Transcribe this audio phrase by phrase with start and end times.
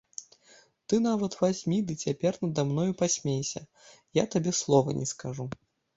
[0.93, 3.61] Ты нават вазьмі ды цяпер нада мною пасмейся,
[4.19, 5.51] я табе слова не скажу.